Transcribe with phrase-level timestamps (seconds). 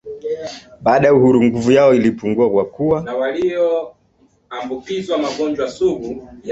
[0.83, 3.05] Baada ya uhuru nguvu yao ilipungua kwa kuwa